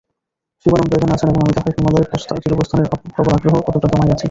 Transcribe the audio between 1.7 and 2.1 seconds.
হিমালয়ে